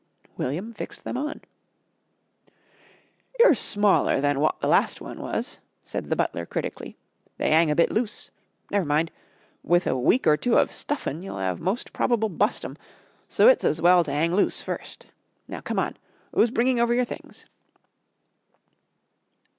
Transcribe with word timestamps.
William 0.35 0.73
fixed 0.73 1.03
them 1.03 1.15
on. 1.15 1.41
"You're 3.39 3.53
smaller 3.53 4.19
than 4.19 4.39
wot 4.39 4.59
the 4.59 4.67
last 4.67 4.99
one 4.99 5.19
was," 5.21 5.59
said 5.83 6.09
the 6.09 6.15
butler 6.15 6.47
critically. 6.47 6.97
"They 7.37 7.51
'ang 7.51 7.69
a 7.69 7.75
bit 7.75 7.91
loose. 7.91 8.31
Never 8.71 8.83
mind. 8.83 9.11
With 9.61 9.85
a 9.85 9.95
week 9.95 10.25
or 10.25 10.37
two 10.37 10.57
of 10.57 10.71
stuffin' 10.71 11.21
you'll 11.21 11.37
'ave 11.37 11.61
most 11.61 11.93
probable 11.93 12.29
bust 12.29 12.65
'em, 12.65 12.77
so 13.29 13.47
it's 13.47 13.63
as 13.63 13.79
well 13.79 14.03
to 14.03 14.09
'ang 14.11 14.33
loose 14.33 14.59
first. 14.59 15.05
Now, 15.47 15.61
come 15.61 15.77
on. 15.77 15.97
'Oo's 16.35 16.49
bringing 16.49 16.79
over 16.79 16.95
your 16.95 17.05
things?" 17.05 17.45